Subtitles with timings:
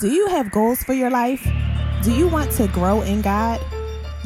[0.00, 1.44] Do you have goals for your life?
[2.04, 3.60] Do you want to grow in God?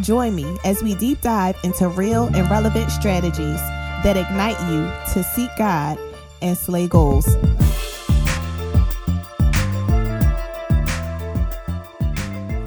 [0.02, 3.60] Join me as we deep dive into real and relevant strategies
[4.04, 4.82] that ignite you
[5.14, 5.98] to seek God
[6.42, 7.26] and slay goals.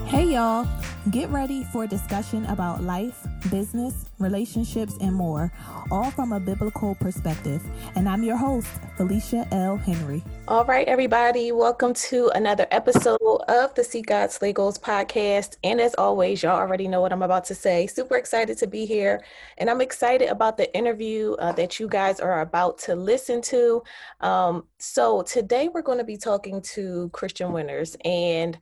[0.08, 0.68] Hey, y'all.
[1.12, 5.52] Get ready for a discussion about life, business, relationships, and more,
[5.92, 7.64] all from a biblical perspective.
[7.96, 8.68] And I'm your host,
[8.98, 9.78] Felicia L.
[9.78, 10.24] Henry.
[10.48, 13.18] All right, everybody, welcome to another episode
[13.48, 15.58] of the Seek God Slay Goals podcast.
[15.64, 17.88] And as always, y'all already know what I'm about to say.
[17.88, 19.24] Super excited to be here.
[19.58, 23.84] And I'm excited about the interview uh, that you guys are about to listen to.
[24.22, 27.96] Um, so today we're going to be talking to Christian Winters.
[28.06, 28.58] And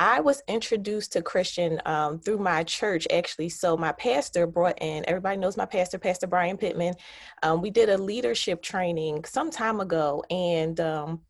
[0.00, 3.50] I was introduced to Christian um, through my church, actually.
[3.50, 6.94] So my pastor brought in, everybody knows my pastor, Pastor Brian Pittman.
[7.42, 11.20] Um, we did a leadership training some time ago, and um,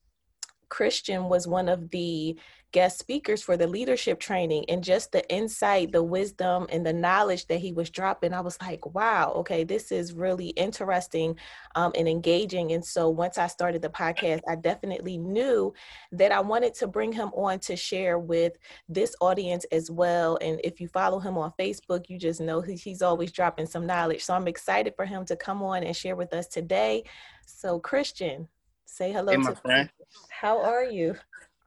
[0.69, 2.39] Christian was one of the
[2.73, 7.47] guest speakers for the leadership training and just the insight, the wisdom, and the knowledge
[7.47, 8.33] that he was dropping.
[8.33, 11.37] I was like, wow, okay, this is really interesting
[11.75, 12.73] um, and engaging.
[12.73, 15.73] And so once I started the podcast, I definitely knew
[16.13, 18.53] that I wanted to bring him on to share with
[18.89, 20.39] this audience as well.
[20.41, 24.25] And if you follow him on Facebook, you just know he's always dropping some knowledge.
[24.25, 27.05] So I'm excited for him to come on and share with us today.
[27.47, 28.49] So, Christian,
[28.85, 29.91] say hello hey, to friend.
[30.31, 31.17] How are you?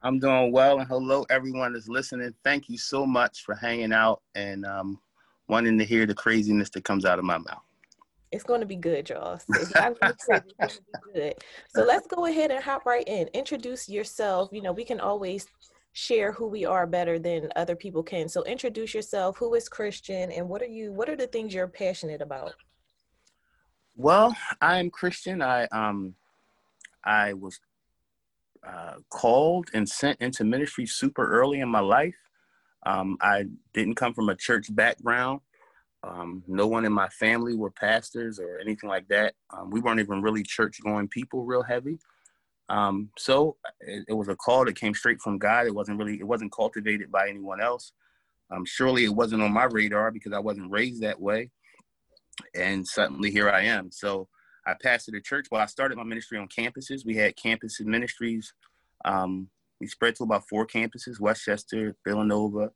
[0.04, 2.34] I'm doing well, and hello everyone that's listening.
[2.44, 5.00] Thank you so much for hanging out and um,
[5.48, 7.62] wanting to hear the craziness that comes out of my mouth.
[8.30, 9.40] It's going to be good, y'all.
[9.48, 11.34] It's going to be good.
[11.74, 13.28] So let's go ahead and hop right in.
[13.28, 14.50] Introduce yourself.
[14.52, 15.46] You know, we can always
[15.94, 18.28] share who we are better than other people can.
[18.28, 19.38] So introduce yourself.
[19.38, 20.92] Who is Christian, and what are you?
[20.92, 22.52] What are the things you're passionate about?
[23.96, 25.40] Well, I am Christian.
[25.40, 26.14] I um,
[27.02, 27.58] I was
[28.66, 32.16] uh, called and sent into ministry super early in my life.
[32.86, 35.40] Um, I didn't come from a church background.
[36.02, 39.34] Um, no one in my family were pastors or anything like that.
[39.50, 41.98] Um, we weren't even really church going people, real heavy.
[42.68, 45.66] Um, so it, it, was a call that came straight from God.
[45.66, 47.92] It wasn't really, it wasn't cultivated by anyone else.
[48.50, 51.50] Um, surely it wasn't on my radar because I wasn't raised that way.
[52.54, 53.90] And suddenly here I am.
[53.90, 54.28] So
[54.66, 55.46] I pastored a church.
[55.50, 57.04] Well, I started my ministry on campuses.
[57.04, 58.52] We had campus ministries.
[59.04, 59.48] Um,
[59.80, 62.70] we spread to about four campuses, West Chester, Villanova,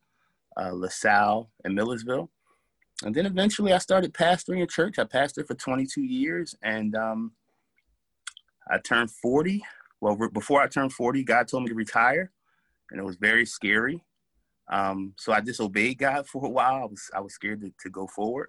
[0.57, 2.31] uh, LaSalle, and Millersville.
[3.05, 4.99] And then eventually I started pastoring a church.
[4.99, 7.33] I pastored for 22 years and um,
[8.71, 9.63] I turned 40.
[10.01, 12.33] Well, re- before I turned 40, God told me to retire
[12.91, 14.03] and it was very scary.
[14.71, 16.83] Um, so I disobeyed God for a while.
[16.83, 18.49] I was, I was scared to, to go forward.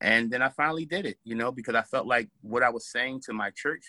[0.00, 2.90] And then I finally did it, you know, because I felt like what I was
[2.90, 3.84] saying to my church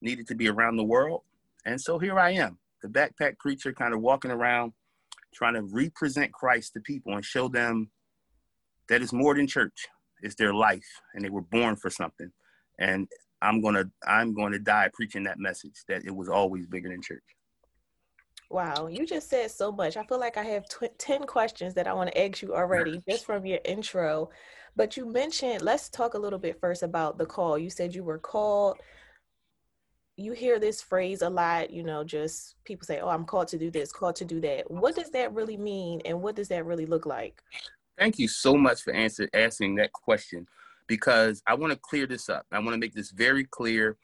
[0.00, 1.22] needed to be around the world.
[1.66, 4.72] And so here I am, the backpack preacher, kind of walking around
[5.34, 7.90] trying to represent Christ to people and show them
[8.88, 9.86] that it's more than church.
[10.22, 12.30] It's their life and they were born for something.
[12.78, 13.08] And
[13.40, 16.88] I'm going to I'm going to die preaching that message that it was always bigger
[16.88, 17.22] than church.
[18.50, 19.96] Wow, you just said so much.
[19.96, 23.00] I feel like I have tw- 10 questions that I want to ask you already
[23.08, 24.30] just from your intro.
[24.78, 27.58] But you mentioned, let's talk a little bit first about the call.
[27.58, 28.76] You said you were called.
[30.16, 33.58] You hear this phrase a lot, you know, just people say, oh, I'm called to
[33.58, 34.70] do this, called to do that.
[34.70, 36.00] What does that really mean?
[36.04, 37.42] And what does that really look like?
[37.98, 40.46] Thank you so much for answer, asking that question
[40.86, 42.46] because I want to clear this up.
[42.52, 43.96] I want to make this very clear.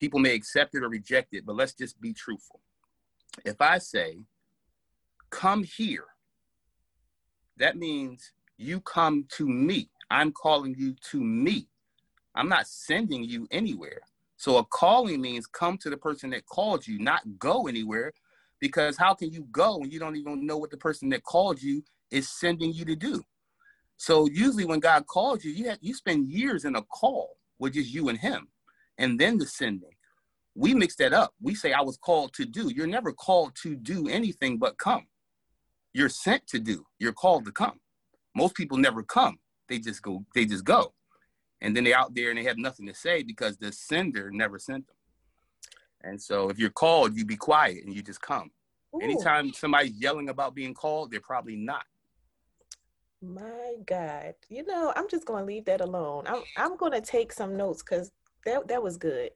[0.00, 2.60] People may accept it or reject it, but let's just be truthful.
[3.46, 4.18] If I say,
[5.30, 6.04] come here,
[7.56, 9.88] that means you come to me.
[10.10, 11.68] I'm calling you to me.
[12.34, 14.00] I'm not sending you anywhere.
[14.36, 18.12] So a calling means come to the person that called you, not go anywhere.
[18.60, 21.62] Because how can you go when you don't even know what the person that called
[21.62, 23.22] you is sending you to do?
[23.96, 27.74] So usually when God calls you, you have, you spend years in a call with
[27.74, 28.48] just you and him,
[28.98, 29.92] and then the sending.
[30.54, 31.34] We mix that up.
[31.40, 32.70] We say I was called to do.
[32.74, 35.06] You're never called to do anything but come.
[35.92, 36.86] You're sent to do.
[36.98, 37.80] You're called to come.
[38.34, 39.38] Most people never come
[39.70, 40.92] they just go they just go.
[41.62, 44.58] And then they're out there and they have nothing to say because the sender never
[44.58, 44.96] sent them.
[46.02, 48.50] And so if you're called you be quiet and you just come.
[48.92, 49.00] Ooh.
[49.00, 51.84] anytime somebody's yelling about being called they're probably not.
[53.22, 54.34] My god.
[54.48, 56.24] You know i'm just to leave that alone.
[56.26, 58.10] I'm, I'm to take some notes because
[58.44, 59.30] that, that was good.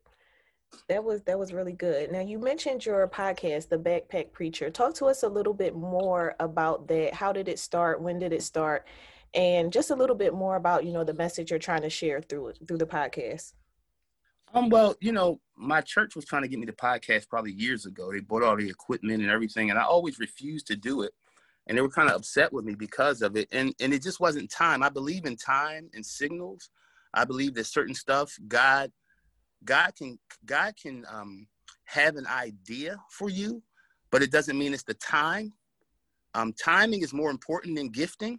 [0.88, 2.10] That was that was really good.
[2.10, 4.70] Now you mentioned your podcast the backpack preacher.
[4.70, 7.14] Talk to us a little bit more about that.
[7.14, 8.00] How did it start?
[8.00, 8.84] When did it start
[9.34, 12.20] and just a little bit more about you know the message you're trying to share
[12.22, 13.52] through through the podcast
[14.54, 17.86] Um, well, you know, my church was trying to get me the podcast probably years
[17.86, 18.12] ago.
[18.12, 21.12] They bought all the equipment and everything, and I always refused to do it.
[21.66, 23.48] And they were kind of upset with me because of it.
[23.50, 24.82] And and it just wasn't time.
[24.82, 26.70] I believe in time and signals.
[27.12, 28.92] I believe that certain stuff, God,
[29.64, 31.48] God can God can um,
[31.84, 33.62] have an idea for you,
[34.10, 35.52] but it doesn't mean it's the time.
[36.34, 38.38] Um, timing is more important than gifting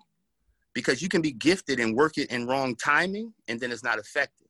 [0.76, 3.98] because you can be gifted and work it in wrong timing and then it's not
[3.98, 4.48] effective.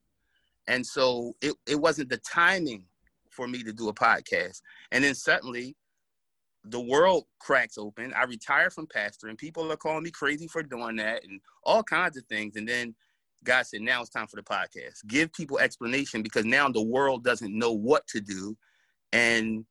[0.68, 2.86] And so it, it wasn't the timing
[3.30, 4.62] for me to do a podcast.
[4.92, 5.78] And then suddenly
[6.64, 8.12] the world cracks open.
[8.16, 11.84] I retire from pastor and people are calling me crazy for doing that and all
[11.84, 12.56] kinds of things.
[12.56, 12.96] And then
[13.44, 15.06] God said, now it's time for the podcast.
[15.06, 18.58] Give people explanation because now the world doesn't know what to do.
[19.14, 19.64] And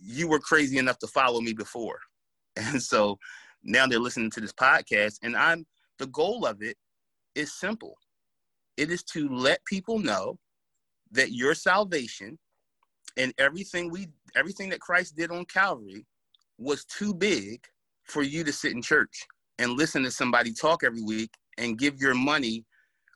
[0.00, 2.00] you were crazy enough to follow me before.
[2.56, 3.16] And so
[3.62, 5.66] now they're listening to this podcast and i'm
[5.98, 6.76] the goal of it
[7.34, 7.96] is simple.
[8.76, 10.38] It is to let people know
[11.12, 12.38] that your salvation
[13.16, 16.06] and everything we everything that christ did on calvary
[16.58, 17.60] was too big
[18.04, 19.26] for you to sit in church
[19.58, 22.64] and listen to somebody talk every week and give your money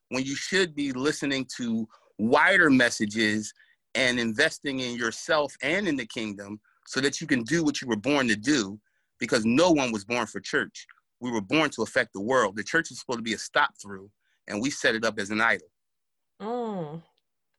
[0.08, 1.87] when you should be listening to
[2.19, 3.52] wider messages
[3.94, 7.87] and investing in yourself and in the kingdom so that you can do what you
[7.87, 8.79] were born to do
[9.24, 10.86] because no one was born for church.
[11.20, 12.56] We were born to affect the world.
[12.56, 14.10] The church is supposed to be a stop through,
[14.48, 15.68] and we set it up as an idol.
[16.40, 17.02] Mm.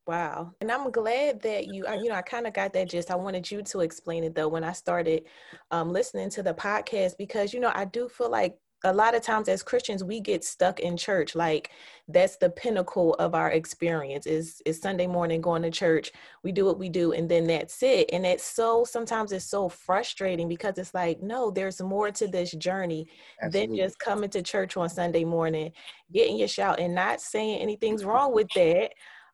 [0.08, 0.54] Wow.
[0.62, 3.10] And I'm glad that you, you know, I kind of got that gist.
[3.10, 5.24] I wanted you to explain it though when I started
[5.72, 8.56] um, listening to the podcast because, you know, I do feel like
[8.86, 11.72] a lot of times as Christians we get stuck in church like
[12.08, 16.12] that's the pinnacle of our experience is is Sunday morning going to church
[16.44, 18.10] we do what we do and then that's it.
[18.14, 22.52] And it's so sometimes it's so frustrating because it's like no there's more to this
[22.52, 23.08] journey
[23.42, 23.78] Absolutely.
[23.78, 25.72] than just coming to church on Sunday morning
[26.14, 28.92] getting your shout and not saying anything's wrong with that.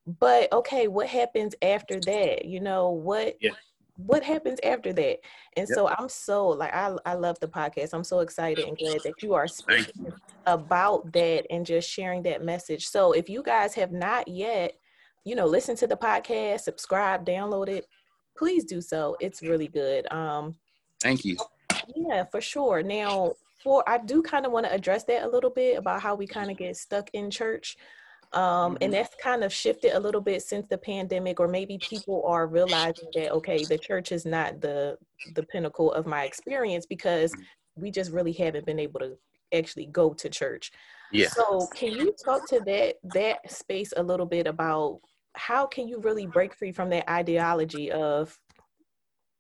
[0.08, 2.46] But okay what happens after that?
[2.46, 3.52] You know what yeah
[4.06, 5.20] what happens after that?
[5.58, 5.76] And yep.
[5.76, 7.94] so i'm so like I, I love the podcast.
[7.94, 10.14] I'm so excited and glad that you are speaking you.
[10.46, 12.88] about that and just sharing that message.
[12.88, 14.74] So if you guys have not yet
[15.24, 17.86] you know listen to the podcast subscribe download it
[18.38, 19.16] please do so.
[19.20, 20.12] It's really good.
[20.12, 20.56] Um
[21.02, 21.38] thank you.
[21.96, 22.84] yeah for sure.
[22.84, 23.34] Now
[23.64, 26.26] for i do kind of want to address that a little bit about how we
[26.26, 27.78] kind of get stuck in church
[28.34, 28.92] um, and mm-hmm.
[28.92, 33.10] that's kind of shifted a little bit since the pandemic, or maybe people are realizing
[33.14, 34.98] that okay, the church is not the
[35.36, 37.34] the pinnacle of my experience because
[37.76, 39.18] we just really haven't been able to
[39.54, 40.72] actually go to church.
[41.12, 41.28] Yeah.
[41.28, 45.02] So can you talk to that that space a little bit about
[45.36, 48.38] how can you really break free from that ideology of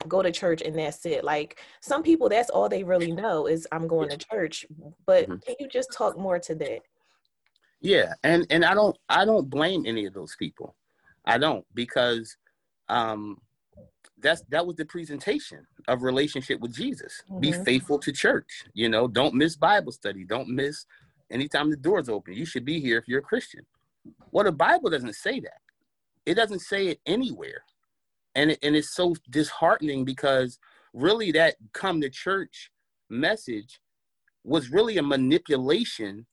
[0.07, 3.67] go to church and that's it like some people that's all they really know is
[3.71, 4.65] i'm going to church
[5.05, 5.37] but mm-hmm.
[5.45, 6.79] can you just talk more to that
[7.81, 10.75] yeah, and and I don't I don't blame any of those people.
[11.25, 12.37] I don't because
[12.89, 13.41] um
[14.19, 17.23] that's that was the presentation of relationship with Jesus.
[17.29, 17.39] Mm-hmm.
[17.39, 18.65] Be faithful to church.
[18.73, 20.23] You know, don't miss Bible study.
[20.23, 20.85] Don't miss
[21.31, 22.33] anytime the doors open.
[22.33, 23.65] You should be here if you're a Christian.
[24.31, 25.59] Well, the Bible doesn't say that.
[26.25, 27.63] It doesn't say it anywhere.
[28.35, 30.59] And it, and it's so disheartening because
[30.93, 32.71] really that come to church
[33.09, 33.81] message
[34.43, 36.25] was really a manipulation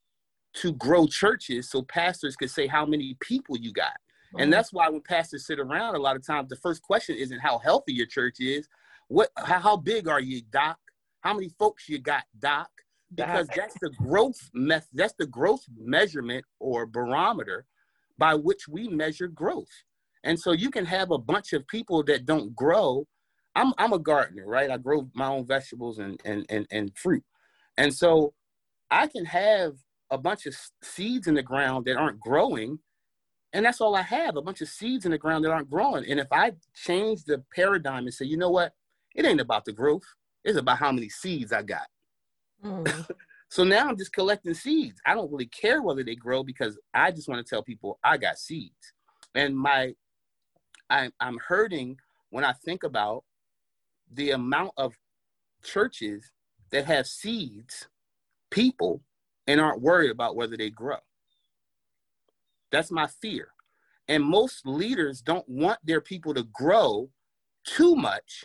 [0.61, 3.93] to grow churches so pastors could say how many people you got.
[3.93, 4.41] Mm-hmm.
[4.41, 7.39] And that's why when pastors sit around, a lot of times the first question isn't
[7.39, 8.69] how healthy your church is.
[9.09, 10.79] What how, how big are you, Doc?
[11.21, 12.69] How many folks you got, Doc?
[13.15, 17.65] Because that's the growth meth that's the growth measurement or barometer
[18.19, 19.71] by which we measure growth.
[20.25, 23.07] And so you can have a bunch of people that don't grow.
[23.55, 24.71] I'm I'm a gardener, right?
[24.71, 27.25] I grow my own vegetables and and and, and fruit.
[27.79, 28.35] And so
[28.91, 29.75] I can have
[30.11, 32.79] a bunch of seeds in the ground that aren't growing
[33.53, 36.05] and that's all i have a bunch of seeds in the ground that aren't growing.
[36.11, 38.73] And if i change the paradigm and say you know what?
[39.15, 40.05] It ain't about the growth.
[40.45, 41.87] It's about how many seeds i got.
[42.65, 43.09] Mm.
[43.51, 45.01] so now i'm just collecting seeds.
[45.07, 48.17] I don't really care whether they grow because i just want to tell people i
[48.17, 48.93] got seeds.
[49.35, 49.95] And my
[50.91, 51.97] I, i'm hurting
[52.31, 53.25] when i think about
[54.13, 54.95] the amount of
[55.63, 56.31] churches
[56.71, 57.89] that have seeds
[58.51, 59.03] people
[59.49, 60.99] and aren't worried about whether they grow.
[62.71, 63.49] That's my fear.
[64.07, 67.11] And most leaders don't want their people to grow
[67.67, 68.45] too much,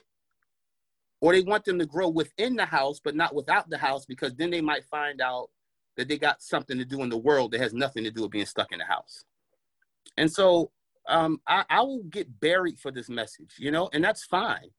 [1.22, 4.34] or they want them to grow within the house, but not without the house, because
[4.34, 5.50] then they might find out
[5.98, 8.32] that they got something to do in the world that has nothing to do with
[8.32, 9.26] being stuck in the house.
[10.18, 10.72] And so
[11.08, 14.70] um, I, I will get buried for this message, you know, and that's fine.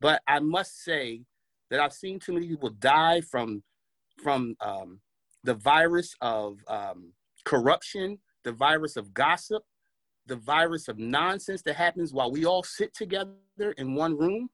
[0.00, 1.22] But I must say
[1.70, 3.62] that I've seen too many people die from
[4.22, 5.00] from um,
[5.44, 7.12] the virus of um,
[7.44, 9.62] corruption, the virus of gossip,
[10.26, 13.36] the virus of nonsense that happens while we all sit together
[13.76, 14.48] in one room,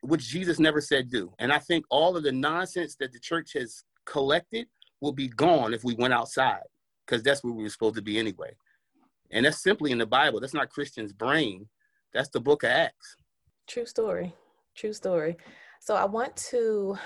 [0.00, 1.32] which Jesus never said do.
[1.38, 4.68] And I think all of the nonsense that the church has collected
[5.00, 6.62] will be gone if we went outside,
[7.04, 8.54] because that's where we were supposed to be anyway.
[9.32, 10.40] And that's simply in the Bible.
[10.40, 11.68] That's not Christian's brain.
[12.14, 13.16] That's the book of Acts.
[13.66, 14.32] True story.
[14.76, 15.36] True story.
[15.80, 16.96] So I want to,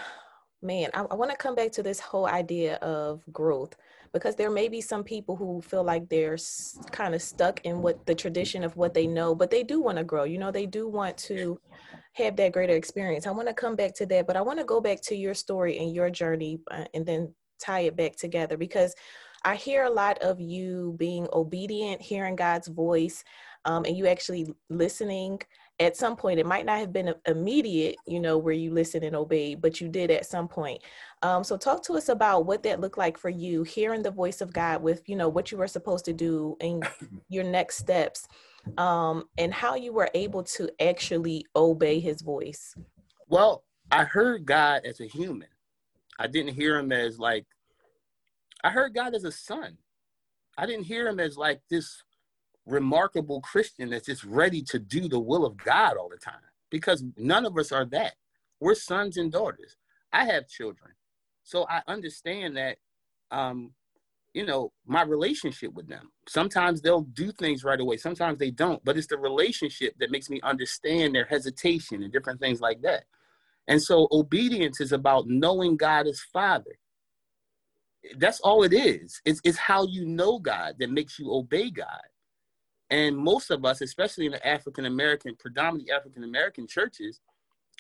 [0.63, 3.77] man, I, I want to come back to this whole idea of growth
[4.13, 7.83] because there may be some people who feel like they're s- kind of stuck in
[7.83, 10.25] what the tradition of what they know, but they do want to grow.
[10.25, 11.59] You know, they do want to
[12.15, 13.27] have that greater experience.
[13.27, 15.35] I want to come back to that, but I want to go back to your
[15.35, 18.95] story and your journey uh, and then tie it back together because
[19.45, 23.25] I hear a lot of you being obedient, hearing God's voice,
[23.65, 25.41] um, and you actually listening
[25.81, 29.17] at some point it might not have been immediate you know where you listened and
[29.17, 30.81] obeyed but you did at some point.
[31.23, 34.41] Um, so talk to us about what that looked like for you hearing the voice
[34.41, 36.87] of god with you know what you were supposed to do and
[37.29, 38.29] your next steps
[38.77, 42.77] um, and how you were able to actually obey his voice.
[43.29, 45.49] Well i heard god as a human.
[46.19, 47.47] I didn't hear him as like
[48.63, 49.79] i heard god as a son.
[50.59, 52.03] I didn't hear him as like this
[52.67, 56.35] remarkable Christian that's just ready to do the will of God all the time
[56.71, 58.15] because none of us are that.
[58.61, 59.77] We're sons and daughters.
[60.13, 60.93] I have children.
[61.43, 62.77] So I understand that,
[63.31, 63.73] um,
[64.35, 66.13] you know, my relationship with them.
[66.29, 70.31] Sometimes they'll do things right away, sometimes they don't, but it's the relationship that makes
[70.31, 73.05] me understand their hesitation and different things like that.
[73.67, 76.79] And so obedience is about knowing God as Father.
[78.19, 79.21] That's all it is.
[79.25, 82.01] It's, it's how you know God that makes you obey God.
[82.91, 87.21] And most of us, especially in the African American, predominantly African American churches,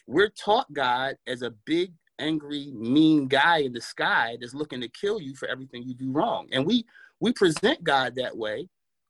[0.07, 4.89] we're taught God as a big, angry, mean guy in the sky that's looking to
[4.89, 6.49] kill you for everything you do wrong.
[6.53, 6.85] And we
[7.19, 8.69] we present God that way,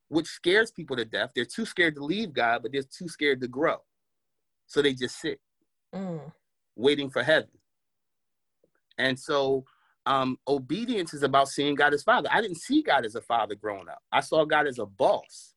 [0.09, 1.31] which scares people to death.
[1.35, 3.77] They're too scared to leave God, but they're too scared to grow.
[4.67, 5.41] So they just sit,
[5.95, 6.33] mm.
[6.77, 7.51] waiting for heaven.
[8.99, 9.65] And so
[10.07, 12.29] um, obedience is about seeing God as Father.
[12.33, 14.03] I didn't see God as a father growing up.
[14.11, 15.55] I saw God as a boss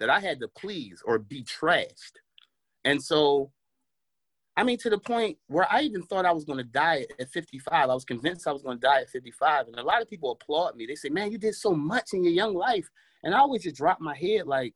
[0.00, 2.14] that I had to please or be trashed.
[2.84, 3.52] And so,
[4.56, 7.30] I mean, to the point where I even thought I was going to die at
[7.30, 7.72] 55.
[7.72, 9.68] I was convinced I was going to die at 55.
[9.68, 10.86] And a lot of people applaud me.
[10.86, 12.88] They say, man, you did so much in your young life.
[13.22, 14.74] And I always just drop my head like,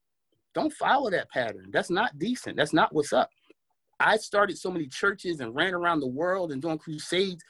[0.54, 1.70] don't follow that pattern.
[1.70, 2.56] That's not decent.
[2.56, 3.30] That's not what's up.
[3.98, 7.42] I started so many churches and ran around the world and doing crusades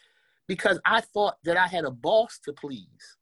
[0.47, 3.19] because I thought that I had a boss to please.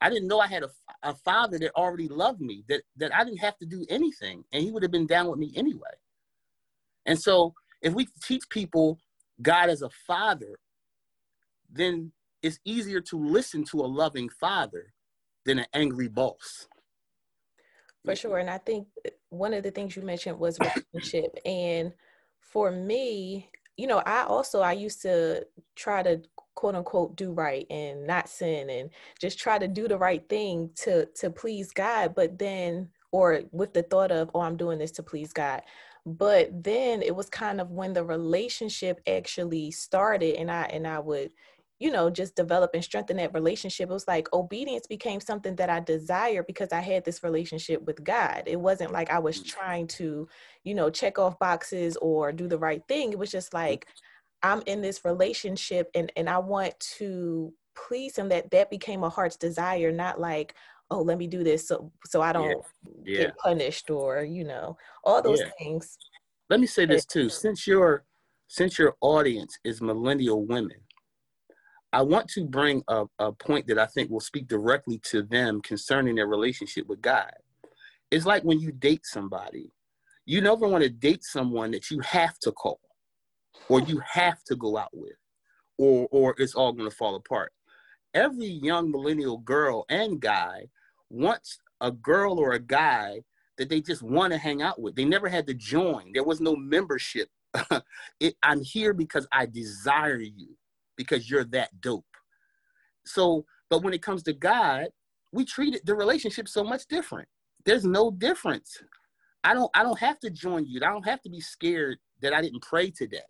[0.00, 0.70] I didn't know I had a,
[1.02, 4.62] a father that already loved me, that, that I didn't have to do anything, and
[4.62, 5.90] he would have been down with me anyway.
[7.06, 8.98] And so, if we teach people
[9.40, 10.58] God as a father,
[11.70, 14.92] then it's easier to listen to a loving father
[15.44, 16.68] than an angry boss.
[18.04, 18.38] For sure.
[18.38, 18.88] And I think
[19.28, 21.36] one of the things you mentioned was relationship.
[21.44, 21.92] and
[22.40, 26.20] for me, you know, I also I used to try to
[26.54, 30.68] quote unquote do right and not sin and just try to do the right thing
[30.74, 34.90] to to please God but then or with the thought of oh I'm doing this
[34.92, 35.62] to please God.
[36.04, 40.98] But then it was kind of when the relationship actually started and I and I
[40.98, 41.30] would
[41.80, 45.68] you know just develop and strengthen that relationship it was like obedience became something that
[45.68, 49.46] i desired because i had this relationship with god it wasn't like i was mm.
[49.46, 50.28] trying to
[50.62, 53.86] you know check off boxes or do the right thing it was just like
[54.42, 59.08] I'm in this relationship and and I want to please him that that became a
[59.08, 60.54] heart's desire not like
[60.90, 62.62] oh let me do this so so I don't
[63.04, 63.18] yeah.
[63.18, 63.22] Yeah.
[63.24, 65.50] get punished or you know all those yeah.
[65.58, 65.96] things
[66.48, 68.04] let me say this too since your
[68.48, 70.78] since your audience is millennial women
[71.92, 75.60] I want to bring a, a point that I think will speak directly to them
[75.60, 77.32] concerning their relationship with God.
[78.10, 79.72] It's like when you date somebody,
[80.24, 82.80] you never want to date someone that you have to call
[83.68, 85.16] or you have to go out with,
[85.78, 87.52] or or it's all going to fall apart.
[88.14, 90.68] Every young millennial girl and guy
[91.08, 93.22] wants a girl or a guy
[93.58, 94.94] that they just want to hang out with.
[94.94, 96.12] They never had to join.
[96.12, 97.28] There was no membership.
[98.20, 100.56] it, I'm here because I desire you
[101.00, 102.04] because you're that dope.
[103.06, 104.88] So, but when it comes to God,
[105.32, 107.26] we treated the relationship so much different.
[107.64, 108.82] There's no difference.
[109.42, 110.78] I don't I don't have to join you.
[110.84, 113.20] I don't have to be scared that I didn't pray today.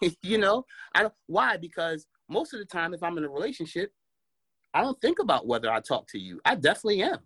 [0.22, 3.90] you know, I don't why because most of the time if I'm in a relationship,
[4.72, 6.40] I don't think about whether I talk to you.
[6.44, 7.18] I definitely am.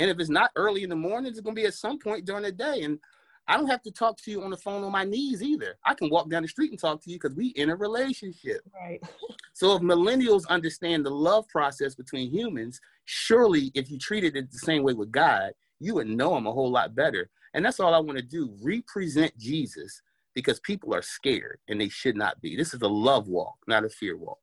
[0.00, 2.42] And if it's not early in the morning, it's gonna be at some point during
[2.42, 2.82] the day.
[2.82, 2.98] And
[3.46, 5.76] I don't have to talk to you on the phone on my knees either.
[5.84, 8.60] I can walk down the street and talk to you because we in a relationship.
[8.74, 9.02] Right.
[9.52, 14.58] so if millennials understand the love process between humans, surely if you treated it the
[14.58, 17.28] same way with God, you would know him a whole lot better.
[17.52, 20.00] And that's all I want to do represent Jesus
[20.34, 22.56] because people are scared and they should not be.
[22.56, 24.38] This is a love walk, not a fear walk.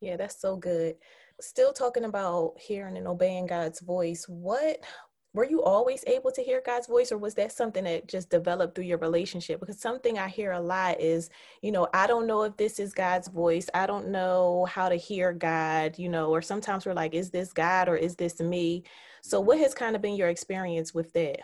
[0.00, 0.96] Yeah, that's so good.
[1.40, 4.24] Still talking about hearing and obeying God's voice.
[4.28, 4.78] What
[5.34, 8.74] were you always able to hear God's voice, or was that something that just developed
[8.74, 9.60] through your relationship?
[9.60, 11.30] Because something I hear a lot is,
[11.62, 13.70] you know, I don't know if this is God's voice.
[13.72, 17.52] I don't know how to hear God, you know, or sometimes we're like, is this
[17.52, 18.84] God or is this me?
[19.22, 21.40] So, what has kind of been your experience with that?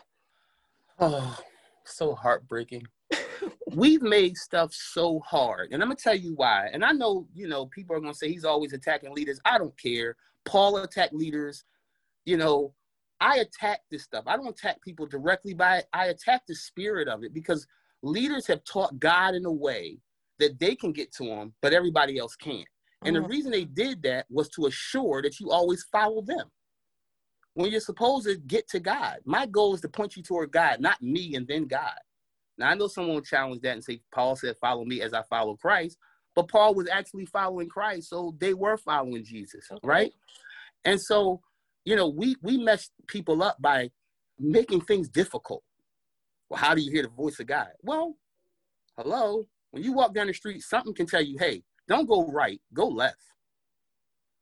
[0.99, 1.39] Oh,
[1.85, 2.87] so heartbreaking.
[3.75, 6.69] We've made stuff so hard, and I'm gonna tell you why.
[6.73, 9.41] And I know, you know, people are gonna say he's always attacking leaders.
[9.47, 10.17] I don't care.
[10.45, 11.65] Paul attacked leaders.
[12.27, 12.75] You know,
[13.21, 14.25] I attack this stuff.
[14.27, 15.87] I don't attack people directly by it.
[15.93, 17.67] I attack the spirit of it because
[18.03, 19.99] leaders have taught God in a way
[20.39, 22.69] that they can get to him, but everybody else can't.
[23.05, 23.23] And mm-hmm.
[23.23, 26.51] the reason they did that was to assure that you always follow them.
[27.55, 30.81] When you're supposed to get to God, my goal is to point you toward God,
[30.81, 31.99] not me and then God.
[32.57, 35.23] Now I know someone will challenge that and say, Paul said, follow me as I
[35.29, 35.99] follow Christ.
[36.37, 39.81] But Paul was actually following Christ, so they were following Jesus, okay.
[39.83, 40.13] right?
[40.85, 41.41] And so
[41.89, 43.91] you know, we we mess people up by
[44.39, 45.63] making things difficult.
[46.51, 47.69] Well, how do you hear the voice of God?
[47.81, 48.17] Well,
[48.99, 49.47] hello.
[49.71, 52.89] When you walk down the street, something can tell you, hey, don't go right, go
[52.89, 53.23] left.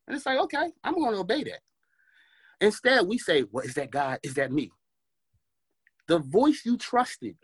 [0.09, 1.61] And it's like, okay, I'm going to obey that.
[2.61, 4.19] Instead, we say, well, is that God?
[4.25, 4.73] Is that me?
[6.09, 7.37] The voice you trusted,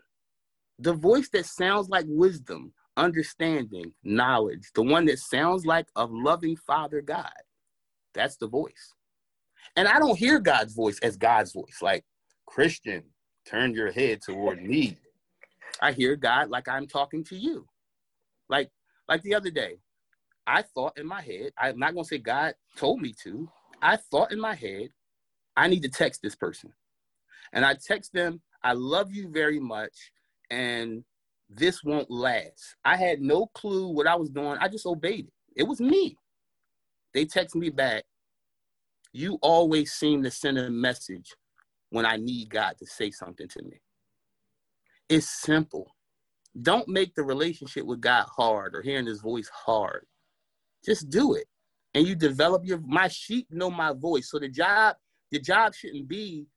[0.79, 6.57] the voice that sounds like wisdom, understanding, knowledge, the one that sounds like a loving
[6.57, 7.31] Father God,
[8.13, 8.93] that's the voice.
[9.75, 12.03] And I don't hear God's voice as God's voice, like
[12.45, 13.03] Christian,
[13.45, 14.97] turn your head toward me.
[15.81, 17.65] I hear God like I'm talking to you.
[18.49, 18.69] Like
[19.07, 19.77] like the other day,
[20.45, 23.49] I thought in my head, I'm not gonna say God told me to.
[23.81, 24.89] I thought in my head,
[25.57, 26.71] I need to text this person.
[27.51, 30.11] And I text them, I love you very much,
[30.49, 31.03] and
[31.49, 32.75] this won't last.
[32.85, 34.57] I had no clue what I was doing.
[34.59, 35.33] I just obeyed it.
[35.55, 36.17] It was me.
[37.13, 38.03] They text me back,
[39.13, 41.33] you always seem to send a message
[41.91, 43.79] when I need God to say something to me.
[45.07, 45.95] It's simple.
[46.59, 50.05] Don't make the relationship with God hard or hearing his voice hard.
[50.83, 51.45] Just do it.
[51.93, 54.31] And you develop your my sheep know my voice.
[54.31, 54.95] So the job,
[55.31, 56.47] the job shouldn't be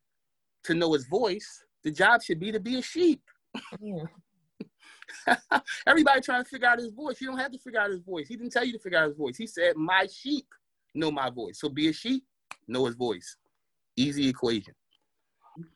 [0.65, 1.65] to know his voice.
[1.85, 3.21] The job should be to be a sheep.
[3.81, 4.05] Yeah.
[5.87, 7.21] Everybody trying to figure out his voice.
[7.21, 8.29] You don't have to figure out his voice.
[8.29, 9.37] He didn't tell you to figure out his voice.
[9.37, 10.47] He said, My sheep
[10.95, 11.61] know my voice.
[11.61, 12.25] So be a sheep
[12.69, 13.37] know his voice.
[13.97, 14.75] Easy equation.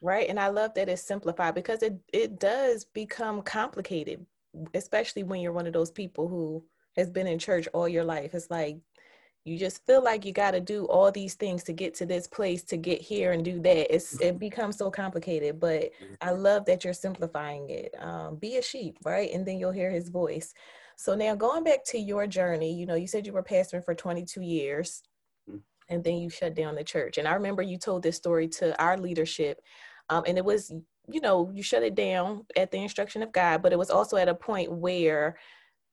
[0.00, 0.28] Right.
[0.28, 4.26] And I love that it's simplified because it, it does become complicated,
[4.74, 6.62] especially when you're one of those people who
[6.96, 8.34] has been in church all your life.
[8.34, 8.76] It's like
[9.44, 12.26] you just feel like you got to do all these things to get to this
[12.26, 16.64] place to get here and do that it's it becomes so complicated but i love
[16.66, 20.52] that you're simplifying it um, be a sheep right and then you'll hear his voice
[20.96, 23.94] so now going back to your journey you know you said you were pastoring for
[23.94, 25.02] 22 years
[25.90, 27.18] and then you shut down the church.
[27.18, 29.60] And I remember you told this story to our leadership,
[30.08, 30.72] um, and it was,
[31.08, 34.16] you know, you shut it down at the instruction of God, but it was also
[34.16, 35.36] at a point where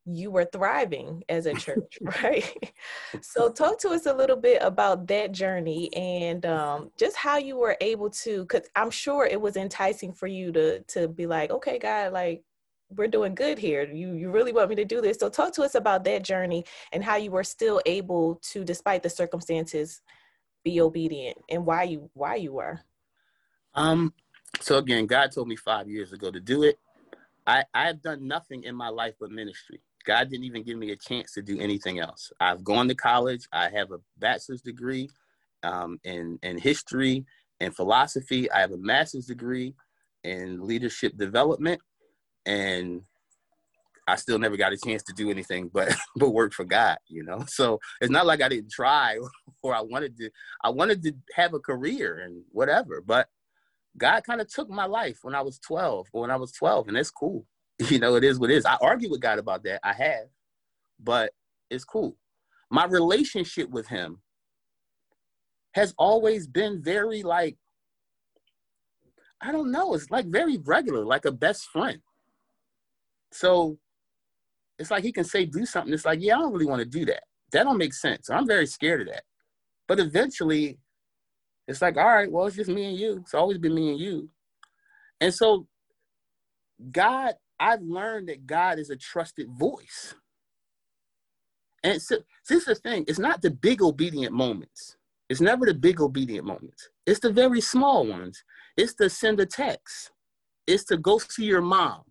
[0.06, 2.74] you were thriving as a church, right?
[3.22, 7.58] so, talk to us a little bit about that journey and um, just how you
[7.58, 11.52] were able to, because I'm sure it was enticing for you to to be like,
[11.52, 12.44] okay, God, like
[12.96, 13.84] we're doing good here.
[13.84, 15.18] You you really want me to do this.
[15.20, 19.04] So talk to us about that journey and how you were still able to, despite
[19.04, 20.02] the circumstances,
[20.64, 22.82] be obedient and why you why you were.
[23.76, 24.14] Um
[24.62, 26.80] so again, God told me five years ago to do it.
[27.46, 29.82] I, I have done nothing in my life but ministry.
[30.06, 32.32] God didn't even give me a chance to do anything else.
[32.40, 33.48] I've gone to college.
[33.52, 35.10] I have a bachelor's degree
[35.64, 37.26] um, in, in history
[37.60, 38.50] and philosophy.
[38.52, 39.76] I have a master's degree
[40.24, 41.82] in leadership development
[42.48, 43.02] and
[44.08, 47.24] I still never got a chance to do anything but but work for God, you
[47.24, 47.44] know.
[47.48, 49.20] So it's not like I didn't try
[49.62, 50.32] or I wanted to
[50.64, 53.28] I wanted to have a career and whatever, but
[53.98, 56.88] God kind of took my life when I was 12 or when I was 12
[56.88, 57.46] and it's cool.
[57.92, 58.66] You know, it is what it is.
[58.66, 59.80] I argue with God about that.
[59.84, 60.30] I have.
[61.00, 61.32] But
[61.70, 62.18] it's cool.
[62.72, 64.20] My relationship with him
[65.74, 67.56] has always been very like
[69.42, 72.00] I don't know, it's like very regular, like a best friend
[73.32, 73.78] so
[74.80, 75.94] it's like he can say do something.
[75.94, 77.24] It's like, yeah, I don't really want to do that.
[77.52, 78.30] That don't make sense.
[78.30, 79.24] I'm very scared of that.
[79.88, 80.80] But eventually,
[81.68, 83.18] it's like, all right, well, it's just me and you.
[83.22, 84.30] It's always been me and you.
[85.20, 85.68] And so,
[86.92, 90.14] God, I've learned that God is a trusted voice.
[91.84, 94.98] And so, this is the thing, it's not the big obedient moments.
[95.30, 96.90] It's never the big obedient moments.
[97.06, 98.44] It's the very small ones.
[98.78, 100.12] It's to send a text.
[100.66, 102.04] It's to go see your mom.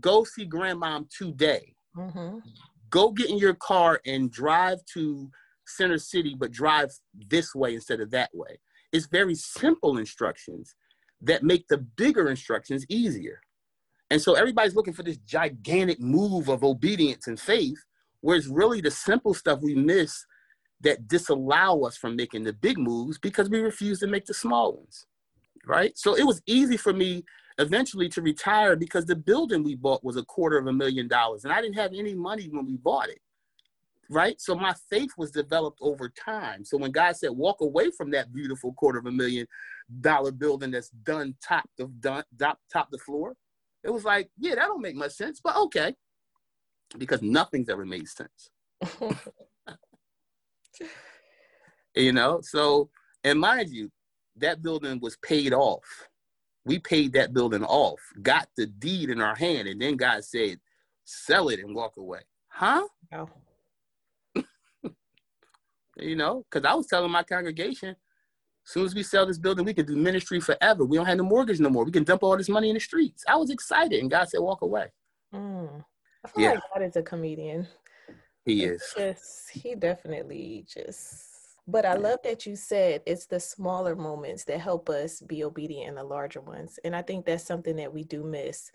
[0.00, 1.74] Go see grandmom today.
[1.96, 2.38] Mm-hmm.
[2.90, 5.30] Go get in your car and drive to
[5.66, 6.90] Center City, but drive
[7.28, 8.58] this way instead of that way.
[8.92, 10.74] It's very simple instructions
[11.22, 13.40] that make the bigger instructions easier.
[14.10, 17.78] And so everybody's looking for this gigantic move of obedience and faith,
[18.20, 20.24] whereas really the simple stuff we miss
[20.82, 24.74] that disallow us from making the big moves because we refuse to make the small
[24.74, 25.06] ones.
[25.66, 25.96] Right.
[25.96, 27.24] So it was easy for me
[27.58, 31.44] eventually to retire because the building we bought was a quarter of a million dollars
[31.44, 33.20] and I didn't have any money when we bought it.
[34.10, 34.38] Right.
[34.40, 36.64] So my faith was developed over time.
[36.64, 39.46] So when God said, walk away from that beautiful quarter of a million
[40.00, 43.34] dollar building that's done top the done, top, top the floor,
[43.82, 45.94] it was like, yeah, that don't make much sense, but okay.
[46.98, 48.50] Because nothing's ever made sense.
[51.94, 52.90] you know, so
[53.24, 53.90] and mind you,
[54.36, 56.08] that building was paid off.
[56.66, 60.58] We paid that building off, got the deed in our hand, and then God said,
[61.04, 62.20] sell it and walk away.
[62.48, 62.86] Huh?
[63.12, 63.28] Oh.
[65.98, 67.96] you know, because I was telling my congregation, as
[68.72, 70.84] soon as we sell this building, we can do ministry forever.
[70.86, 71.84] We don't have the mortgage no more.
[71.84, 73.24] We can dump all this money in the streets.
[73.28, 74.86] I was excited, and God said, walk away.
[75.34, 75.84] Mm.
[76.24, 76.50] I feel yeah.
[76.52, 77.68] like God is a comedian.
[78.46, 78.82] He is.
[78.96, 81.33] Just he definitely just
[81.66, 85.88] but I love that you said it's the smaller moments that help us be obedient
[85.88, 86.78] in the larger ones.
[86.84, 88.70] And I think that's something that we do miss.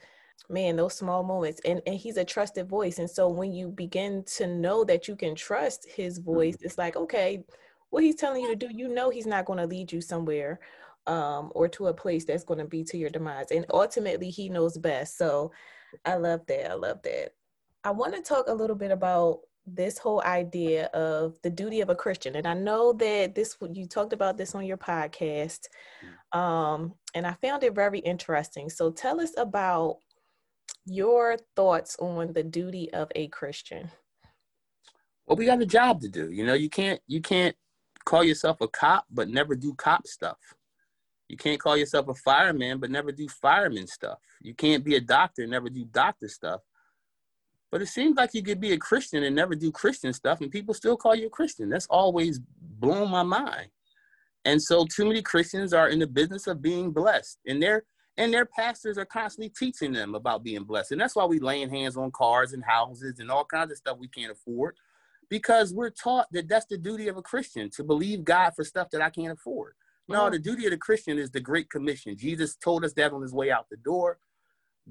[0.50, 1.62] Man, those small moments.
[1.66, 2.98] And and he's a trusted voice.
[2.98, 6.66] And so when you begin to know that you can trust his voice, mm-hmm.
[6.66, 7.44] it's like, okay,
[7.92, 10.60] what he's telling you to do, you know he's not going to lead you somewhere
[11.06, 13.52] um, or to a place that's going to be to your demise.
[13.52, 15.18] And ultimately he knows best.
[15.18, 15.52] So
[16.06, 16.72] I love that.
[16.72, 17.34] I love that.
[17.84, 21.90] I want to talk a little bit about this whole idea of the duty of
[21.90, 22.36] a Christian.
[22.36, 25.68] And I know that this you talked about this on your podcast.
[26.32, 28.70] Um, and I found it very interesting.
[28.70, 29.98] So tell us about
[30.86, 33.90] your thoughts on the duty of a Christian.
[35.26, 36.32] Well, we got a job to do.
[36.32, 37.56] You know, you can't you can't
[38.06, 40.38] call yourself a cop but never do cop stuff.
[41.28, 44.18] You can't call yourself a fireman but never do fireman stuff.
[44.42, 46.62] You can't be a doctor and never do doctor stuff.
[47.72, 50.52] But it seems like you could be a Christian and never do Christian stuff, and
[50.52, 51.70] people still call you a Christian.
[51.70, 52.40] That's always
[52.80, 53.68] blown my mind.
[54.46, 57.84] And so, too many Christians are in the business of being blessed, and their
[58.18, 60.92] and their pastors are constantly teaching them about being blessed.
[60.92, 63.98] And that's why we're laying hands on cars and houses and all kinds of stuff
[63.98, 64.76] we can't afford,
[65.30, 68.90] because we're taught that that's the duty of a Christian to believe God for stuff
[68.92, 69.74] that I can't afford.
[70.10, 70.32] No, mm.
[70.32, 72.18] the duty of the Christian is the Great Commission.
[72.18, 74.18] Jesus told us that on his way out the door.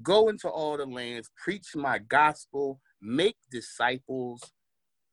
[0.01, 4.41] Go into all the lands, preach my gospel, make disciples.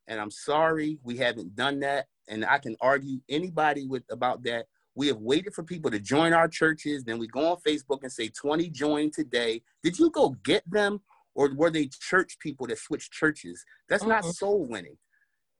[0.06, 2.06] And I'm sorry we haven't done that.
[2.28, 4.66] And I can argue anybody with about that.
[4.94, 7.04] We have waited for people to join our churches.
[7.04, 9.62] Then we go on Facebook and say 20 joined today.
[9.82, 11.00] Did you go get them?
[11.34, 13.62] Or were they church people that switched churches?
[13.88, 14.12] That's mm-hmm.
[14.12, 14.96] not soul winning.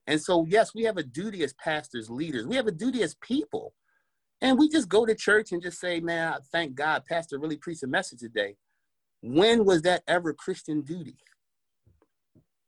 [0.07, 2.47] And so, yes, we have a duty as pastors, leaders.
[2.47, 3.75] We have a duty as people.
[4.41, 7.83] And we just go to church and just say, man, thank God, Pastor really preached
[7.83, 8.57] a message today.
[9.27, 11.17] When was that ever Christian duty?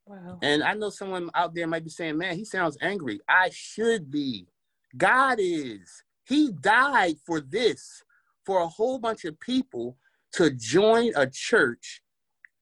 [0.07, 0.39] Wow.
[0.43, 3.21] And I know someone out there might be saying, man, he sounds angry.
[3.29, 4.49] I should be.
[4.97, 6.03] God is.
[6.27, 8.03] He died for this,
[8.45, 9.99] for a whole bunch of people
[10.33, 12.03] to join a church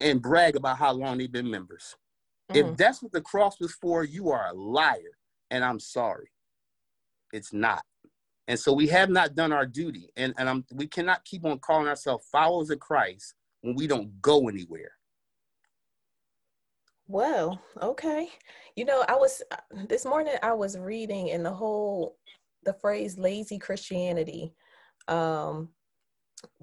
[0.00, 1.96] and brag about how long they've been members.
[2.52, 2.56] Mm.
[2.56, 5.16] If that's what the cross was for, you are a liar.
[5.50, 6.30] And I'm sorry.
[7.32, 7.82] It's not.
[8.46, 10.10] And so we have not done our duty.
[10.16, 13.34] And, and I'm, we cannot keep on calling ourselves followers of Christ
[13.66, 14.92] when we don't go anywhere.
[17.08, 18.28] Well, okay.
[18.76, 19.42] You know, I was
[19.88, 22.16] this morning I was reading in the whole
[22.64, 24.54] the phrase lazy Christianity
[25.08, 25.68] um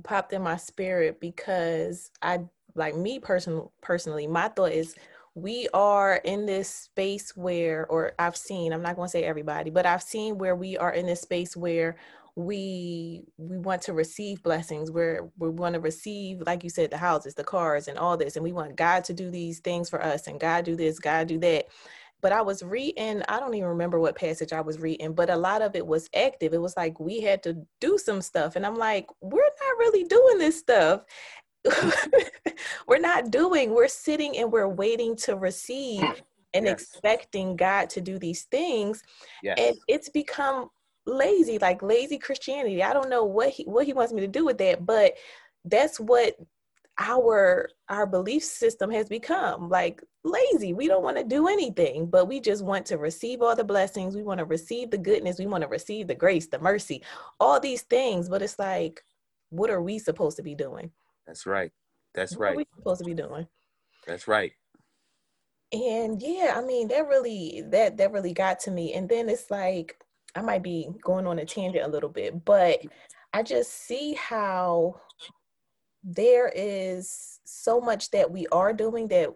[0.04, 4.96] popped in my spirit because I like me person personally, my thought is
[5.36, 9.72] we are in this space where or I've seen, I'm not going to say everybody,
[9.72, 11.98] but I've seen where we are in this space where
[12.36, 16.98] we we want to receive blessings where we want to receive like you said the
[16.98, 20.04] houses the cars and all this and we want god to do these things for
[20.04, 21.66] us and god do this god do that
[22.22, 25.36] but i was reading i don't even remember what passage i was reading but a
[25.36, 28.66] lot of it was active it was like we had to do some stuff and
[28.66, 31.02] i'm like we're not really doing this stuff
[32.88, 36.24] we're not doing we're sitting and we're waiting to receive
[36.56, 36.82] and yes.
[36.82, 39.04] expecting god to do these things
[39.44, 39.56] yes.
[39.60, 40.68] and it's become
[41.06, 42.84] lazy, like lazy Christianity.
[42.84, 45.14] I don't know what he what he wants me to do with that, but
[45.66, 46.36] that's what
[47.00, 52.28] our our belief system has become like lazy we don't want to do anything but
[52.28, 55.48] we just want to receive all the blessings we want to receive the goodness we
[55.48, 57.02] want to receive the grace the mercy
[57.40, 59.04] all these things but it's like
[59.54, 60.92] what are we supposed to be doing?
[61.28, 61.72] That's right.
[62.16, 62.56] That's what right.
[62.56, 63.48] What are we supposed to be doing?
[64.08, 64.52] That's right.
[65.72, 68.94] And yeah, I mean, that really that that really got to me.
[68.94, 69.96] And then it's like
[70.36, 72.82] I might be going on a tangent a little bit, but
[73.34, 75.00] I just see how
[76.04, 79.30] there is so much that we are doing that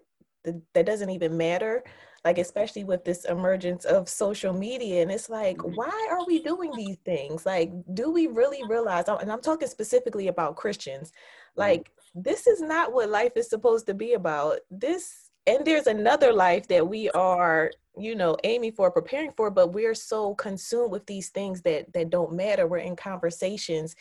[0.74, 1.84] that doesn't even matter
[2.24, 5.76] like especially with this emergence of social media and it's like mm-hmm.
[5.76, 10.28] why are we doing these things like do we really realize and i'm talking specifically
[10.28, 11.62] about christians mm-hmm.
[11.62, 16.34] like this is not what life is supposed to be about this and there's another
[16.34, 21.06] life that we are you know aiming for preparing for but we're so consumed with
[21.08, 22.68] these things that that don't matter.
[22.68, 23.96] We're in conversations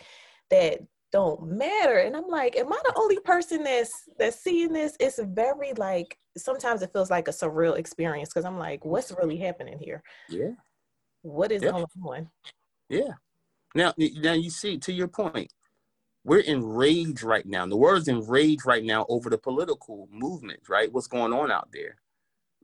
[0.51, 0.81] that
[1.13, 1.99] don't matter.
[1.99, 4.97] And i'm like am i the only person that's that's seeing this?
[5.01, 9.39] It's very like sometimes it feels like a surreal experience because i'm like what's really
[9.39, 10.03] happening here?
[10.29, 10.51] Yeah.
[11.23, 11.71] What is yeah.
[11.71, 12.31] going on?
[12.89, 13.15] Yeah.
[13.75, 15.51] Now now you see to your point
[16.27, 21.07] we're enraged right now the world's enraged right now over the political movement right what's
[21.07, 21.97] going on out there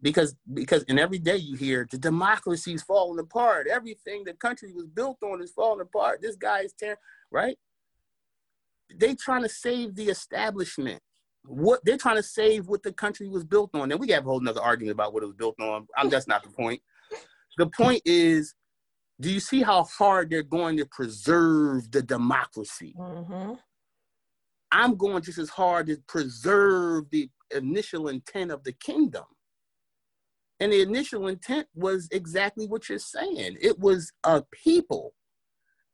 [0.02, 4.86] because because and every day you hear the democracy's falling apart everything the country was
[4.86, 6.96] built on is falling apart this guy is tearing
[7.30, 7.56] right
[8.98, 11.00] they trying to save the establishment.
[11.44, 13.90] What they're trying to save what the country was built on.
[13.90, 15.86] And we have a whole nother argument about what it was built on.
[15.96, 16.80] I'm, that's not the point.
[17.58, 18.54] The point is,
[19.22, 22.92] do you see how hard they're going to preserve the democracy?
[22.98, 23.52] Mm-hmm.
[24.72, 29.24] I'm going just as hard to preserve the initial intent of the kingdom.
[30.58, 33.58] And the initial intent was exactly what you're saying.
[33.60, 35.14] It was a people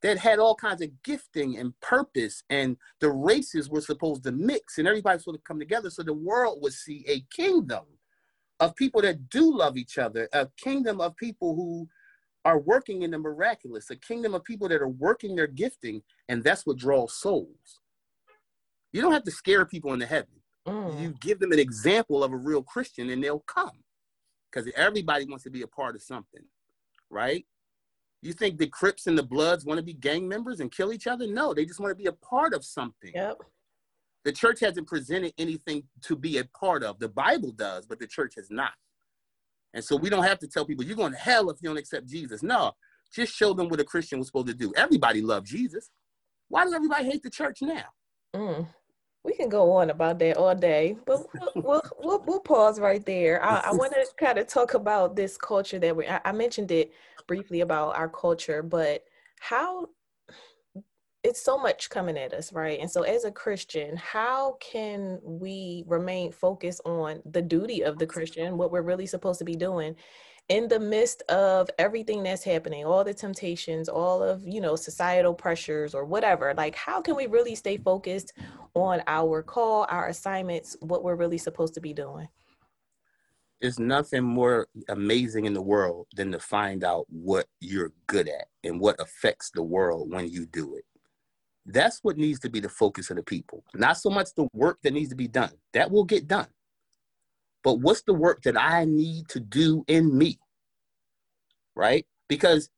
[0.01, 4.79] that had all kinds of gifting and purpose, and the races were supposed to mix,
[4.79, 7.85] and everybody sort of come together so the world would see a kingdom
[8.61, 11.89] of people that do love each other, a kingdom of people who
[12.49, 16.43] are working in the miraculous, a kingdom of people that are working their gifting, and
[16.43, 17.81] that's what draws souls.
[18.91, 20.41] You don't have to scare people into heaven.
[20.67, 21.01] Mm.
[21.01, 23.85] You give them an example of a real Christian, and they'll come
[24.51, 26.43] because everybody wants to be a part of something,
[27.11, 27.45] right?
[28.23, 31.07] You think the Crips and the Bloods want to be gang members and kill each
[31.07, 31.27] other?
[31.27, 33.13] No, they just want to be a part of something.
[33.15, 33.43] Yep.
[34.25, 36.99] The church hasn't presented anything to be a part of.
[36.99, 38.73] The Bible does, but the church has not.
[39.75, 41.79] And so we don't have to tell people you're going to hell if you don't
[41.79, 42.43] accept Jesus.
[42.43, 42.73] No,
[43.15, 44.73] just show them what a Christian was supposed to do.
[44.77, 45.91] Everybody loved Jesus.
[46.49, 47.85] Why does everybody hate the church now?
[48.35, 48.67] Mm.
[49.25, 53.05] We can go on about that all day, but we'll, we'll, we'll, we'll pause right
[53.05, 53.45] there.
[53.45, 56.71] I, I want to kind of talk about this culture that we, I, I mentioned
[56.71, 56.93] it
[57.27, 59.05] briefly about our culture, but
[59.41, 59.89] how
[61.29, 62.81] it's so much coming at us, right?
[62.81, 68.07] And so, as a Christian, how can we remain focused on the duty of the
[68.07, 69.95] Christian, what we're really supposed to be doing
[70.49, 75.35] in the midst of everything that's happening, all the temptations, all of, you know, societal
[75.35, 76.55] pressures or whatever?
[76.57, 78.33] Like, how can we really stay focused
[78.73, 82.27] on our call, our assignments, what we're really supposed to be doing?
[83.61, 88.47] There's nothing more amazing in the world than to find out what you're good at
[88.65, 90.85] and what affects the world when you do it.
[91.71, 93.63] That's what needs to be the focus of the people.
[93.75, 95.53] Not so much the work that needs to be done.
[95.75, 96.49] That will get done.
[97.63, 100.39] But what's the work that I need to do in me?
[101.77, 102.07] Right?
[102.27, 102.71] Because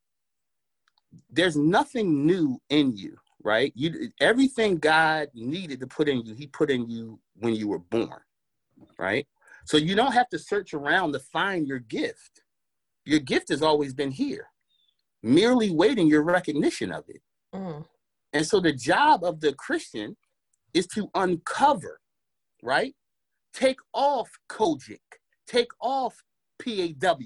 [1.30, 3.72] there's nothing new in you, right?
[3.76, 7.78] You everything God needed to put in you, he put in you when you were
[7.78, 8.20] born.
[8.98, 9.26] Right?
[9.66, 12.42] So you don't have to search around to find your gift.
[13.04, 14.48] Your gift has always been here,
[15.22, 17.22] merely waiting your recognition of it.
[17.54, 17.84] Mm.
[18.32, 20.16] And so the job of the Christian
[20.72, 22.00] is to uncover,
[22.62, 22.94] right?
[23.52, 25.00] Take off COGIC,
[25.48, 26.14] take off
[26.62, 27.16] PAW,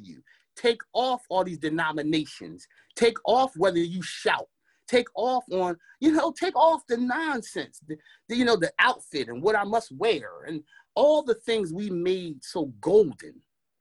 [0.56, 4.48] take off all these denominations, take off whether you shout,
[4.88, 7.96] take off on, you know, take off the nonsense, the,
[8.28, 10.62] the, you know, the outfit and what I must wear and
[10.94, 13.34] all the things we made so golden,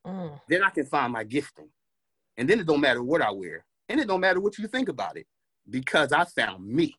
[0.06, 0.40] mm.
[0.50, 1.70] then I can find my gifting.
[2.38, 3.66] And then it don't matter what I wear.
[3.90, 5.28] And it don't matter what you think about it
[5.70, 6.96] because I found me.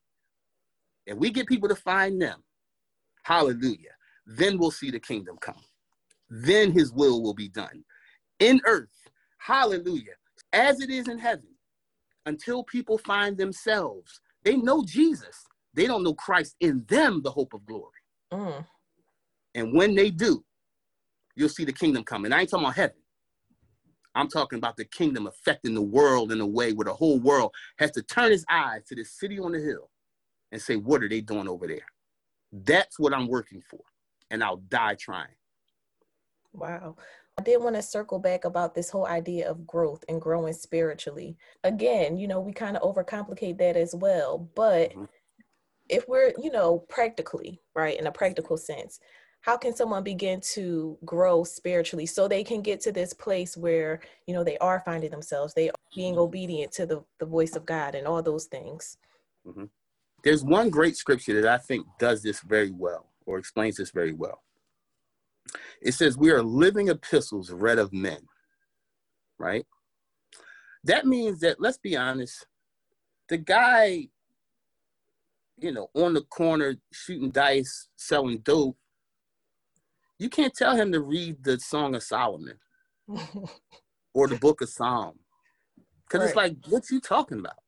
[1.05, 2.43] If we get people to find them,
[3.23, 3.91] hallelujah,
[4.25, 5.61] then we'll see the kingdom come.
[6.29, 7.83] Then his will will be done
[8.39, 8.89] in earth,
[9.37, 10.15] hallelujah,
[10.53, 11.47] as it is in heaven,
[12.25, 14.19] until people find themselves.
[14.43, 17.91] They know Jesus, they don't know Christ in them, the hope of glory.
[18.33, 18.65] Mm.
[19.53, 20.43] And when they do,
[21.35, 22.25] you'll see the kingdom come.
[22.25, 22.97] And I ain't talking about heaven.
[24.15, 27.53] I'm talking about the kingdom affecting the world in a way where the whole world
[27.77, 29.89] has to turn its eyes to the city on the hill
[30.51, 31.85] and say, what are they doing over there?
[32.51, 33.81] That's what I'm working for.
[34.29, 35.35] And I'll die trying.
[36.53, 36.95] Wow.
[37.37, 41.35] I did want to circle back about this whole idea of growth and growing spiritually.
[41.63, 45.05] Again, you know, we kind of overcomplicate that as well, but mm-hmm
[45.89, 48.99] if we're, you know, practically, right, in a practical sense,
[49.41, 53.99] how can someone begin to grow spiritually so they can get to this place where,
[54.25, 57.65] you know, they are finding themselves, they are being obedient to the, the voice of
[57.65, 58.97] God and all those things?
[59.47, 59.65] Mm-hmm.
[60.25, 64.11] There's one great scripture that I think does this very well or explains this very
[64.11, 64.41] well.
[65.83, 68.21] It says, We are living epistles read of men,
[69.37, 69.65] right?
[70.83, 72.47] That means that, let's be honest,
[73.29, 74.07] the guy,
[75.59, 78.77] you know, on the corner shooting dice, selling dope,
[80.17, 82.57] you can't tell him to read the Song of Solomon
[84.13, 85.19] or the book of Psalm.
[86.07, 86.27] Because right.
[86.27, 87.59] it's like, what you talking about?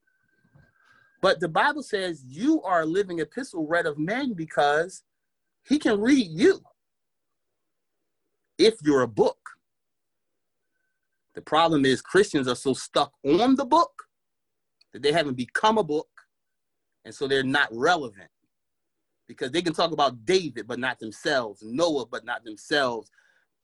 [1.22, 5.04] But the Bible says you are a living epistle read of men because
[5.64, 6.62] he can read you
[8.58, 9.38] if you're a book.
[11.36, 14.04] The problem is Christians are so stuck on the book
[14.94, 16.10] that they haven't become a book.
[17.06, 18.30] And so they're not relevant
[19.28, 23.10] because they can talk about David, but not themselves, Noah, but not themselves,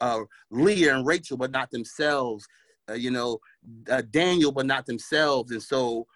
[0.01, 0.19] uh,
[0.51, 2.47] Leah and Rachel, but not themselves,
[2.89, 3.39] uh, you know,
[3.89, 5.51] uh, Daniel, but not themselves.
[5.51, 6.07] And so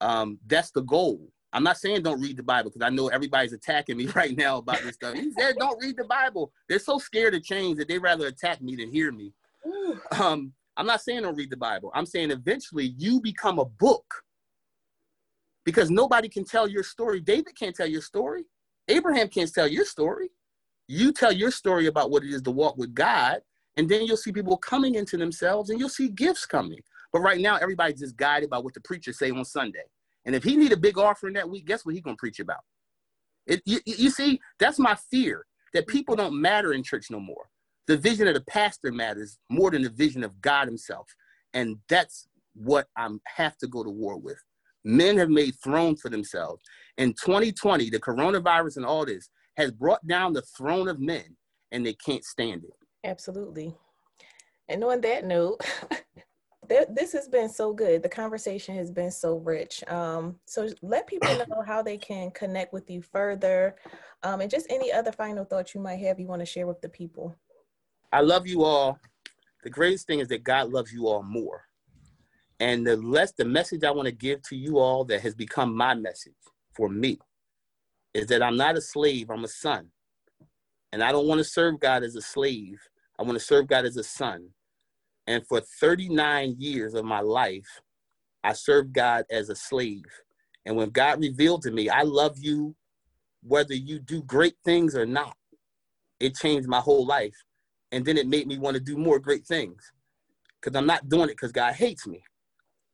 [0.00, 1.28] um, that's the goal.
[1.52, 4.58] I'm not saying don't read the Bible because I know everybody's attacking me right now
[4.58, 5.14] about this stuff.
[5.14, 6.52] He said don't read the Bible.
[6.68, 9.32] They're so scared of change that they rather attack me than hear me.
[10.20, 11.90] Um, I'm not saying don't read the Bible.
[11.94, 14.04] I'm saying eventually you become a book
[15.64, 17.20] because nobody can tell your story.
[17.20, 18.44] David can't tell your story.
[18.88, 20.30] Abraham can't tell your story.
[20.86, 23.40] You tell your story about what it is to walk with God,
[23.76, 26.80] and then you'll see people coming into themselves and you'll see gifts coming.
[27.12, 29.84] But right now, everybody's just guided by what the preacher say on Sunday.
[30.24, 32.60] And if he need a big offering that week, guess what he gonna preach about?
[33.46, 37.48] It, you, you see, that's my fear that people don't matter in church no more.
[37.86, 41.08] The vision of the pastor matters more than the vision of God Himself,
[41.54, 44.42] and that's what I have to go to war with.
[44.84, 46.62] Men have made thrones for themselves.
[46.98, 51.36] In 2020, the coronavirus and all this has brought down the throne of men,
[51.72, 52.74] and they can't stand it.
[53.04, 53.74] Absolutely.
[54.68, 55.60] And on that note,
[56.68, 58.02] this has been so good.
[58.02, 59.82] The conversation has been so rich.
[59.88, 63.76] Um, so let people know how they can connect with you further,
[64.22, 66.80] um, and just any other final thoughts you might have you want to share with
[66.80, 67.36] the people.
[68.12, 68.98] I love you all.
[69.64, 71.64] The greatest thing is that God loves you all more.
[72.60, 75.76] And the less the message I want to give to you all that has become
[75.76, 76.34] my message
[76.72, 77.18] for me
[78.14, 79.88] is that I'm not a slave, I'm a son.
[80.92, 82.80] And I don't want to serve God as a slave.
[83.18, 84.48] I want to serve God as a son.
[85.28, 87.82] And for 39 years of my life,
[88.42, 90.06] I served God as a slave.
[90.64, 92.74] And when God revealed to me, I love you
[93.42, 95.36] whether you do great things or not,
[96.18, 97.36] it changed my whole life.
[97.92, 99.92] And then it made me want to do more great things
[100.60, 102.22] because I'm not doing it because God hates me.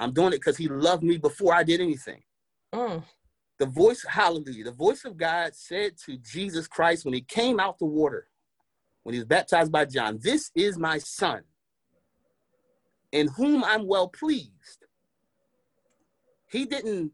[0.01, 2.21] I'm doing it because He loved me before I did anything.
[2.75, 3.05] Mm.
[3.61, 7.79] The voice, hallelujah, the voice of God said to Jesus Christ when He came out
[7.79, 8.27] the water,
[9.05, 11.45] when He was baptized by John, This is my Son
[13.15, 14.51] in whom I'm well pleased.
[16.51, 17.13] He didn't,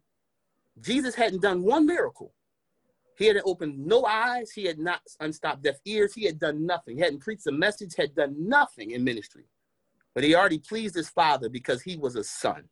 [0.80, 2.32] Jesus hadn't done one miracle.
[3.18, 4.50] He hadn't opened no eyes.
[4.50, 6.14] He had not unstopped deaf ears.
[6.14, 6.96] He had done nothing.
[6.96, 9.44] He hadn't preached a message, had done nothing in ministry.
[10.14, 12.64] But he already pleased his father because he was a son.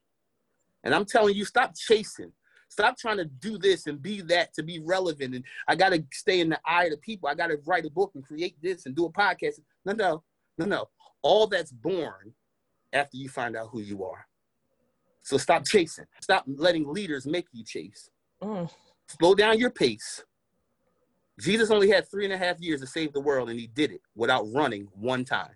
[0.82, 2.32] And I'm telling you, stop chasing.
[2.70, 5.34] Stop trying to do this and be that to be relevant.
[5.34, 7.28] And I got to stay in the eye of the people.
[7.28, 9.60] I got to write a book and create this and do a podcast.
[9.84, 10.22] No, no,
[10.56, 10.88] no, no.
[11.22, 12.32] All that's born
[12.92, 14.26] after you find out who you are.
[15.22, 16.06] So stop chasing.
[16.20, 18.10] Stop letting leaders make you chase.
[18.42, 18.70] Mm.
[19.06, 20.24] Slow down your pace.
[21.38, 23.92] Jesus only had three and a half years to save the world, and he did
[23.92, 25.52] it without running one time.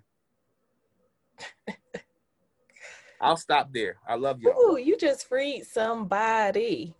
[3.21, 3.97] I'll stop there.
[4.07, 4.51] I love you.
[4.51, 6.95] Ooh, you just freed somebody.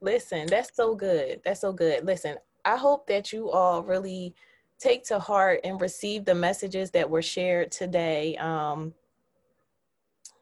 [0.00, 1.40] Listen, that's so good.
[1.44, 2.04] That's so good.
[2.04, 4.34] Listen, I hope that you all really
[4.78, 8.36] take to heart and receive the messages that were shared today.
[8.36, 8.94] Um,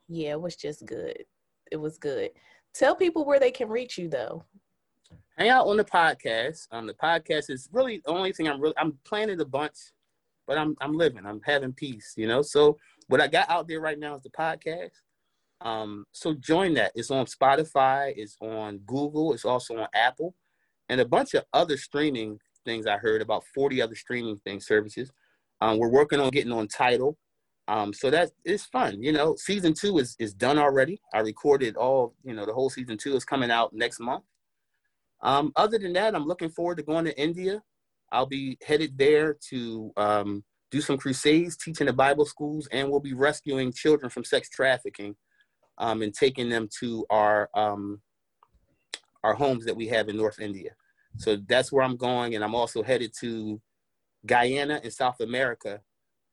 [0.09, 1.25] yeah, it was just good.
[1.71, 2.31] It was good.
[2.75, 4.45] Tell people where they can reach you though.
[5.39, 6.67] Hang out on the podcast.
[6.71, 9.77] Um, the podcast is really the only thing I'm really I'm planning a bunch,
[10.47, 11.27] but I'm I'm living.
[11.27, 12.43] I'm having peace, you know.
[12.43, 12.77] So
[13.09, 14.91] what I got out there right now is the podcast.
[15.61, 16.93] Um, so join that.
[16.95, 20.35] It's on Spotify, it's on Google, it's also on Apple,
[20.89, 25.11] and a bunch of other streaming things I heard about 40 other streaming thing services.
[25.61, 27.17] Um, we're working on getting on Tidal.
[27.69, 29.03] Um, so that is fun.
[29.03, 31.01] You know, season two is is done already.
[31.13, 32.15] I recorded all.
[32.25, 34.25] You know, the whole season two is coming out next month.
[35.23, 37.63] Um, other than that, I'm looking forward to going to India.
[38.13, 43.01] I'll be headed there to um, do some crusades, teaching the Bible schools, and we'll
[43.01, 45.17] be rescuing children from sex trafficking
[45.79, 48.01] um, and taking them to our um,
[49.25, 50.71] our homes that we have in North India.
[51.17, 53.61] So that's where I'm going, and I'm also headed to
[54.25, 55.81] Guyana in South America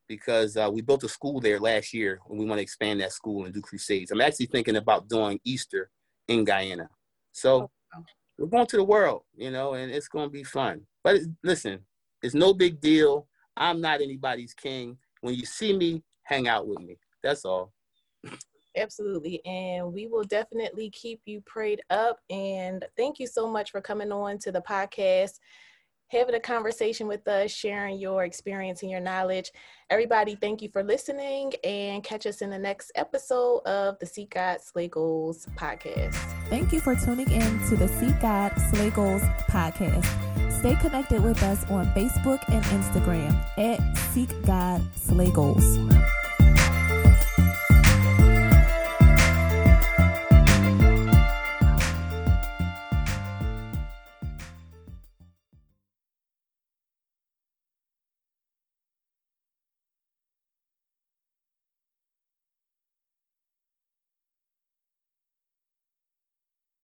[0.08, 3.12] because uh, we built a school there last year, and we want to expand that
[3.12, 4.10] school and do crusades.
[4.10, 5.90] I'm actually thinking about doing Easter
[6.28, 6.88] in Guyana.
[7.32, 8.04] So oh,
[8.38, 10.82] we're going to the world, you know, and it's going to be fun.
[11.02, 11.80] But listen,
[12.22, 13.28] it's no big deal.
[13.56, 14.96] I'm not anybody's king.
[15.20, 16.98] When you see me, hang out with me.
[17.22, 17.72] That's all.
[18.76, 19.44] Absolutely.
[19.44, 22.18] And we will definitely keep you prayed up.
[22.28, 25.38] And thank you so much for coming on to the podcast,
[26.08, 29.52] having a conversation with us, sharing your experience and your knowledge.
[29.90, 34.34] Everybody, thank you for listening and catch us in the next episode of the Seek
[34.34, 36.14] God Slay Goals podcast.
[36.48, 40.06] Thank you for tuning in to the Seek God Slay Goals podcast.
[40.50, 45.78] Stay connected with us on Facebook and Instagram at Seek God Slay Goals.